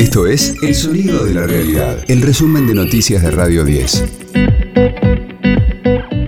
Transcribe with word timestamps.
Esto 0.00 0.26
es 0.26 0.54
El 0.62 0.74
Sonido 0.74 1.26
de 1.26 1.34
la 1.34 1.46
Realidad, 1.46 2.06
el 2.08 2.22
resumen 2.22 2.66
de 2.66 2.72
noticias 2.72 3.22
de 3.22 3.30
Radio 3.30 3.66
10. 3.66 4.04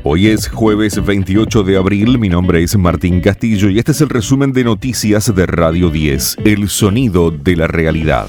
Hoy 0.03 0.29
es 0.29 0.47
jueves 0.49 1.03
28 1.03 1.63
de 1.63 1.79
abril, 1.79 2.19
mi 2.19 2.29
nombre 2.29 2.63
es 2.63 2.77
Martín 2.77 3.23
Castillo 3.23 3.71
y 3.71 3.79
este 3.79 3.93
es 3.93 4.03
el 4.03 4.11
resumen 4.11 4.53
de 4.53 4.65
noticias 4.65 5.35
de 5.35 5.47
Radio 5.47 5.89
10, 5.89 6.37
El 6.45 6.69
Sonido 6.69 7.31
de 7.31 7.57
la 7.57 7.67
Realidad. 7.67 8.27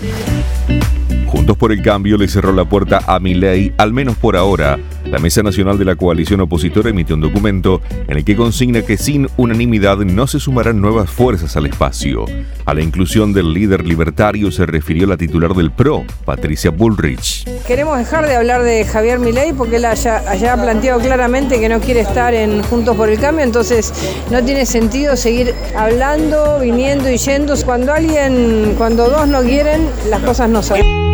Juntos 1.44 1.58
por 1.58 1.74
el 1.74 1.82
Cambio 1.82 2.18
le 2.18 2.30
cerró 2.30 2.54
la 2.54 2.64
puerta 2.64 3.02
a 3.06 3.20
Milei, 3.20 3.74
al 3.78 3.92
menos 3.92 4.16
por 4.16 4.38
ahora. 4.38 4.80
La 5.04 5.20
Mesa 5.20 5.44
Nacional 5.44 5.78
de 5.78 5.84
la 5.84 5.98
Coalición 5.98 6.40
Opositora 6.40 6.90
emitió 6.90 7.16
un 7.16 7.22
documento 7.22 7.82
en 8.08 8.16
el 8.16 8.24
que 8.24 8.38
consigna 8.38 8.82
que 8.82 8.96
sin 8.96 9.28
unanimidad 9.36 9.98
no 9.98 10.26
se 10.26 10.40
sumarán 10.40 10.80
nuevas 10.80 11.10
fuerzas 11.10 11.58
al 11.58 11.66
espacio. 11.66 12.24
A 12.64 12.74
la 12.74 12.82
inclusión 12.82 13.34
del 13.34 13.52
líder 13.52 13.86
libertario 13.86 14.52
se 14.52 14.66
refirió 14.66 15.06
la 15.06 15.18
titular 15.18 15.54
del 15.54 15.70
PRO, 15.70 16.06
Patricia 16.24 16.72
Bullrich. 16.72 17.44
Queremos 17.68 17.98
dejar 17.98 18.26
de 18.26 18.38
hablar 18.38 18.64
de 18.64 18.86
Javier 18.86 19.20
Milei 19.20 19.52
porque 19.52 19.76
él 19.76 19.84
haya, 19.84 20.22
planteado 20.56 21.02
claramente 21.02 21.60
que 21.60 21.68
no 21.68 21.82
quiere 21.82 22.00
estar 22.00 22.34
en 22.34 22.64
Juntos 22.64 22.96
por 22.96 23.10
el 23.10 23.20
Cambio, 23.20 23.44
entonces 23.44 23.94
no 24.32 24.42
tiene 24.46 24.66
sentido 24.66 25.18
seguir 25.18 25.54
hablando, 25.76 26.60
viniendo 26.62 27.12
y 27.12 27.18
yendo. 27.18 27.54
Cuando 27.66 27.92
alguien, 27.92 28.76
cuando 28.78 29.10
dos 29.10 29.28
no 29.28 29.42
quieren, 29.42 29.90
las 30.10 30.22
cosas 30.22 30.50
no 30.50 30.64
salen. 30.64 31.13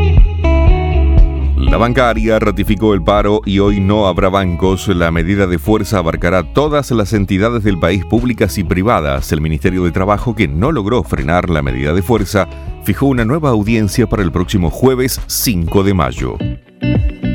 La 1.69 1.77
bancaria 1.77 2.39
ratificó 2.39 2.95
el 2.95 3.03
paro 3.03 3.41
y 3.45 3.59
hoy 3.59 3.79
no 3.79 4.07
habrá 4.07 4.29
bancos. 4.29 4.87
La 4.87 5.11
medida 5.11 5.45
de 5.45 5.59
fuerza 5.59 5.99
abarcará 5.99 6.51
todas 6.53 6.89
las 6.89 7.13
entidades 7.13 7.63
del 7.63 7.79
país 7.79 8.03
públicas 8.05 8.57
y 8.57 8.63
privadas. 8.63 9.31
El 9.31 9.39
Ministerio 9.39 9.83
de 9.83 9.91
Trabajo, 9.91 10.35
que 10.35 10.47
no 10.47 10.71
logró 10.71 11.03
frenar 11.03 11.47
la 11.51 11.61
medida 11.61 11.93
de 11.93 12.01
fuerza, 12.01 12.47
fijó 12.83 13.05
una 13.05 13.23
nueva 13.23 13.51
audiencia 13.51 14.07
para 14.07 14.23
el 14.23 14.31
próximo 14.31 14.71
jueves 14.71 15.21
5 15.27 15.83
de 15.83 15.93
mayo. 15.93 16.37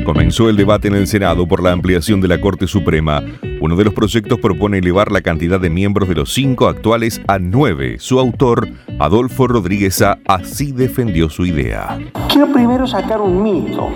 Comenzó 0.05 0.49
el 0.49 0.57
debate 0.57 0.89
en 0.89 0.95
el 0.95 1.07
Senado 1.07 1.47
por 1.47 1.63
la 1.63 1.71
ampliación 1.71 2.19
de 2.19 2.27
la 2.27 2.39
Corte 2.39 2.67
Suprema. 2.67 3.23
Uno 3.59 3.75
de 3.75 3.85
los 3.85 3.93
proyectos 3.93 4.37
propone 4.39 4.77
elevar 4.77 5.11
la 5.11 5.21
cantidad 5.21 5.59
de 5.59 5.71
miembros 5.71 6.07
de 6.07 6.13
los 6.13 6.31
cinco 6.31 6.67
actuales 6.67 7.21
a 7.27 7.39
nueve. 7.39 7.95
Su 7.99 8.19
autor, 8.19 8.67
Adolfo 8.99 9.47
Rodríguez 9.47 10.03
así 10.27 10.73
defendió 10.73 11.29
su 11.29 11.45
idea. 11.45 11.97
Quiero 12.29 12.51
primero 12.53 12.85
sacar 12.85 13.19
un 13.19 13.41
mito. 13.41 13.89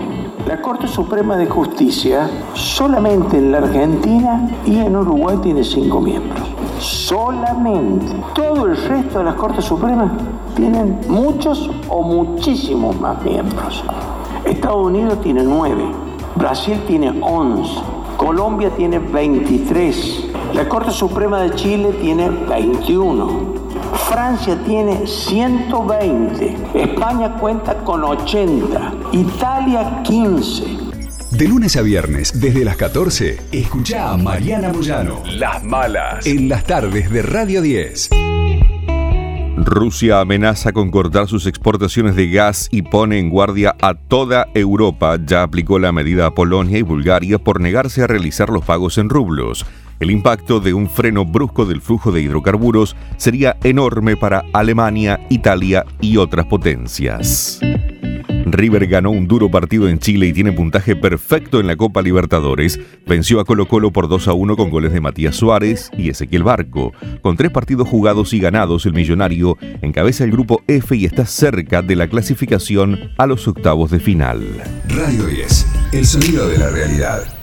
La 0.48 0.62
Corte 0.62 0.88
Suprema 0.88 1.38
de 1.38 1.48
Justicia 1.48 2.30
solamente 2.54 3.38
en 3.38 3.52
la 3.52 3.60
Argentina 3.60 4.50
y 4.66 4.78
en 4.78 4.96
Uruguay 4.96 5.38
tiene 5.44 5.64
cinco 5.64 6.00
miembros. 6.00 6.42
Solamente. 6.80 8.16
Todo 8.34 8.66
el 8.68 8.78
resto 8.78 9.20
de 9.20 9.26
las 9.26 9.36
Cortes 9.36 9.66
Supremas 9.66 10.12
tienen 10.56 11.00
muchos 11.08 11.70
o 11.90 12.02
muchísimos 12.02 13.00
más 13.00 13.22
miembros. 13.24 13.84
Estados 14.46 14.88
Unidos 14.88 15.22
tiene 15.22 15.44
nueve. 15.44 15.84
Brasil 16.36 16.82
tiene 16.88 17.20
once. 17.22 17.82
Colombia 18.18 18.70
tiene 18.76 19.00
23. 19.00 20.30
La 20.54 20.68
Corte 20.68 20.92
Suprema 20.92 21.42
de 21.42 21.52
Chile 21.52 21.94
tiene 22.02 22.30
21. 22.30 23.59
Francia 24.10 24.58
tiene 24.66 25.06
120, 25.06 26.58
España 26.74 27.36
cuenta 27.40 27.76
con 27.84 28.04
80, 28.04 28.94
Italia 29.12 30.02
15. 30.04 30.64
De 31.32 31.48
lunes 31.48 31.78
a 31.78 31.84
viernes, 31.84 32.42
desde 32.42 32.66
las 32.66 32.76
14, 32.76 33.40
escucha 33.52 34.10
a 34.10 34.18
Mariana 34.18 34.74
Moyano. 34.74 35.22
Las 35.26 35.64
malas. 35.64 36.26
En 36.26 36.50
las 36.50 36.64
tardes 36.64 37.12
de 37.12 37.22
Radio 37.22 37.62
10. 37.62 38.10
Rusia 39.58 40.22
amenaza 40.22 40.72
con 40.72 40.90
cortar 40.90 41.28
sus 41.28 41.46
exportaciones 41.46 42.16
de 42.16 42.32
gas 42.32 42.68
y 42.72 42.82
pone 42.82 43.20
en 43.20 43.30
guardia 43.30 43.76
a 43.80 43.94
toda 43.94 44.48
Europa. 44.56 45.20
Ya 45.24 45.44
aplicó 45.44 45.78
la 45.78 45.92
medida 45.92 46.26
a 46.26 46.32
Polonia 46.32 46.80
y 46.80 46.82
Bulgaria 46.82 47.38
por 47.38 47.62
negarse 47.62 48.02
a 48.02 48.08
realizar 48.08 48.50
los 48.50 48.66
pagos 48.66 48.98
en 48.98 49.10
rublos. 49.10 49.68
El 50.00 50.12
impacto 50.12 50.62
de 50.62 50.74
un 50.74 50.90
freno 50.90 51.26
brusco 51.26 51.66
del 51.66 51.82
flujo 51.82 52.12
de 52.12 52.22
hidrocarburos 52.22 52.96
sería 53.18 53.58
enorme 53.64 54.16
para 54.16 54.46
Alemania, 54.54 55.20
Italia 55.30 55.86
y 56.00 56.16
otras 56.18 56.46
potencias. 56.46 57.60
River 58.46 58.88
ganó 58.88 59.12
un 59.12 59.28
duro 59.28 59.52
partido 59.52 59.90
en 59.90 60.00
Chile 60.00 60.28
y 60.28 60.34
tiene 60.34 60.54
puntaje 60.54 60.96
perfecto 60.96 61.60
en 61.60 61.68
la 61.68 61.76
Copa 61.76 62.02
Libertadores. 62.02 62.80
Venció 63.06 63.40
a 63.40 63.46
Colo 63.46 63.68
Colo 63.68 63.92
por 63.92 64.08
2 64.08 64.28
a 64.30 64.34
1 64.34 64.56
con 64.56 64.70
goles 64.70 64.94
de 64.94 65.02
Matías 65.02 65.36
Suárez 65.36 65.92
y 65.98 66.10
Ezequiel 66.10 66.44
Barco. 66.44 66.94
Con 67.22 67.36
tres 67.36 67.52
partidos 67.52 67.88
jugados 67.88 68.34
y 68.34 68.40
ganados, 68.40 68.86
el 68.86 68.94
millonario 68.94 69.58
encabeza 69.82 70.24
el 70.24 70.32
grupo 70.32 70.62
F 70.68 70.96
y 70.96 71.06
está 71.06 71.26
cerca 71.26 71.82
de 71.82 71.96
la 71.96 72.08
clasificación 72.08 73.12
a 73.18 73.28
los 73.28 73.48
octavos 73.48 73.92
de 73.92 74.00
final. 74.00 74.44
Radio 74.88 75.26
10, 75.26 75.68
el 75.94 76.06
sonido 76.06 76.48
de 76.48 76.58
la 76.58 76.70
realidad. 76.70 77.39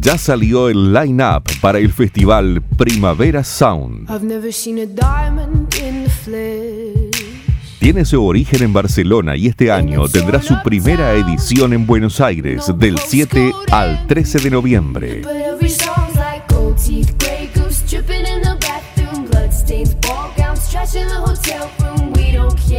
Ya 0.00 0.16
salió 0.16 0.68
el 0.68 0.92
line-up 0.92 1.44
para 1.60 1.78
el 1.78 1.92
festival 1.92 2.62
Primavera 2.76 3.44
Sound. 3.44 4.08
Tiene 7.78 8.04
su 8.04 8.24
origen 8.24 8.62
en 8.62 8.72
Barcelona 8.72 9.36
y 9.36 9.46
este 9.46 9.70
año 9.70 10.08
tendrá 10.08 10.40
su 10.42 10.54
primera 10.62 11.12
edición 11.12 11.72
en 11.72 11.86
Buenos 11.86 12.20
Aires 12.20 12.70
del 12.78 12.98
7 12.98 13.52
al 13.70 14.06
13 14.06 14.38
de 14.40 14.50
noviembre. 14.50 15.22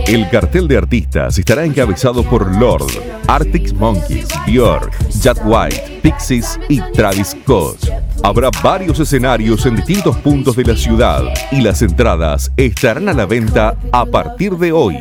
El 0.07 0.29
cartel 0.29 0.67
de 0.67 0.77
artistas 0.77 1.37
estará 1.37 1.65
encabezado 1.65 2.23
por 2.23 2.55
Lord, 2.57 2.91
Arctic 3.27 3.73
Monkeys, 3.73 4.27
Björk, 4.45 5.10
Jack 5.21 5.37
White, 5.45 5.99
Pixies 6.01 6.59
y 6.67 6.81
Travis 6.93 7.35
Scott. 7.43 7.77
Habrá 8.23 8.49
varios 8.63 8.99
escenarios 8.99 9.63
en 9.67 9.75
distintos 9.75 10.17
puntos 10.17 10.55
de 10.55 10.63
la 10.63 10.75
ciudad 10.75 11.21
y 11.51 11.61
las 11.61 11.83
entradas 11.83 12.51
estarán 12.57 13.07
a 13.07 13.13
la 13.13 13.27
venta 13.27 13.75
a 13.91 14.03
partir 14.03 14.57
de 14.57 14.71
hoy. 14.71 14.97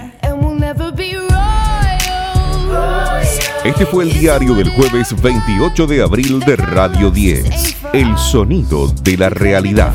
Este 3.65 3.87
fue 3.87 4.05
el 4.05 4.13
diario 4.13 4.55
del 4.55 4.69
jueves 4.71 5.15
28 5.23 5.87
de 5.87 6.03
abril 6.03 6.41
de 6.41 6.57
Radio 6.57 7.11
10, 7.11 7.77
El 7.95 8.19
sonido 8.19 8.89
de 8.89 9.17
la 9.17 9.31
realidad. 9.31 9.95